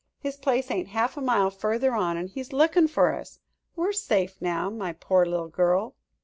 His 0.17 0.35
place 0.35 0.71
ain't 0.71 0.87
half 0.87 1.15
a 1.15 1.21
mile 1.21 1.51
further 1.51 1.93
on, 1.93 2.17
an' 2.17 2.25
he's 2.27 2.51
lookin' 2.51 2.87
fer 2.87 3.13
us. 3.13 3.37
We're 3.75 3.93
safe 3.93 4.35
now, 4.41 4.71
my 4.71 4.93
poor 4.93 5.27
little 5.27 5.47
girl." 5.49 5.93